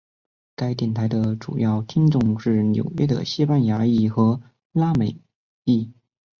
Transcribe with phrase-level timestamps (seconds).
[0.55, 5.15] 该电台的主要听众是纽约的西班牙裔和拉美
[5.63, 5.93] 裔。